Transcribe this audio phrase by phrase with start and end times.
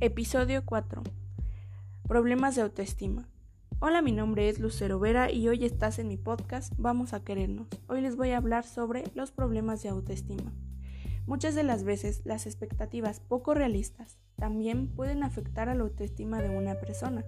[0.00, 1.02] Episodio 4.
[2.06, 3.30] Problemas de autoestima.
[3.78, 7.66] Hola, mi nombre es Lucero Vera y hoy estás en mi podcast Vamos a querernos.
[7.88, 10.52] Hoy les voy a hablar sobre los problemas de autoestima.
[11.26, 16.50] Muchas de las veces las expectativas poco realistas también pueden afectar a la autoestima de
[16.50, 17.24] una persona.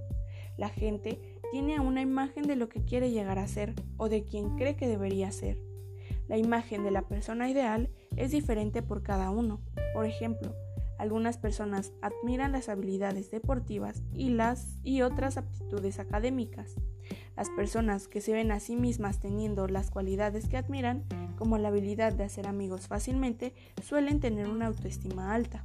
[0.59, 4.57] La gente tiene una imagen de lo que quiere llegar a ser o de quien
[4.57, 5.59] cree que debería ser.
[6.29, 9.63] La imagen de la persona ideal es diferente por cada uno.
[9.95, 10.55] Por ejemplo,
[10.99, 16.75] algunas personas admiran las habilidades deportivas y las y otras aptitudes académicas.
[17.37, 21.05] Las personas que se ven a sí mismas teniendo las cualidades que admiran,
[21.37, 25.65] como la habilidad de hacer amigos fácilmente, suelen tener una autoestima alta.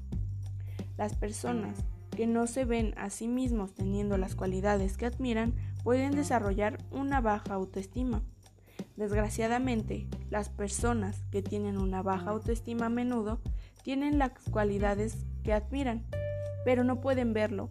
[0.97, 1.83] Las personas
[2.15, 5.53] que no se ven a sí mismos teniendo las cualidades que admiran
[5.83, 8.21] pueden desarrollar una baja autoestima.
[8.95, 13.41] Desgraciadamente, las personas que tienen una baja autoestima a menudo
[13.83, 16.05] tienen las cualidades que admiran,
[16.65, 17.69] pero no pueden verlo,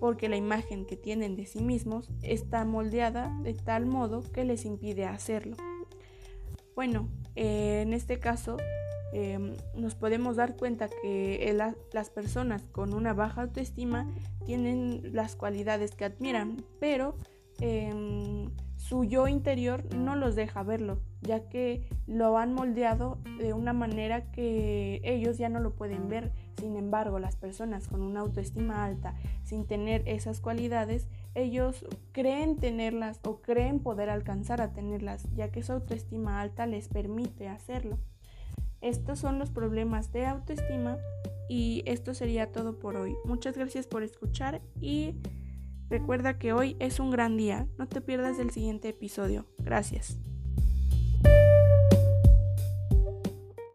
[0.00, 4.64] porque la imagen que tienen de sí mismos está moldeada de tal modo que les
[4.64, 5.56] impide hacerlo.
[6.74, 8.56] Bueno, eh, en este caso
[9.12, 11.54] em, nos podemos dar cuenta que
[11.92, 14.10] las personas con una baja autoestima
[14.44, 17.16] tienen las cualidades que admiran, pero
[17.60, 18.50] em,
[18.82, 24.32] su yo interior no los deja verlo, ya que lo han moldeado de una manera
[24.32, 26.32] que ellos ya no lo pueden ver.
[26.58, 33.20] Sin embargo, las personas con una autoestima alta, sin tener esas cualidades, ellos creen tenerlas
[33.22, 37.98] o creen poder alcanzar a tenerlas, ya que su autoestima alta les permite hacerlo.
[38.80, 40.98] Estos son los problemas de autoestima
[41.48, 43.14] y esto sería todo por hoy.
[43.24, 45.14] Muchas gracias por escuchar y
[45.92, 49.44] Recuerda que hoy es un gran día, no te pierdas el siguiente episodio.
[49.58, 50.18] Gracias.